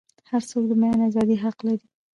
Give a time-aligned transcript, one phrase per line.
[0.29, 1.85] هرڅوک د بیان ازادۍ حق لري.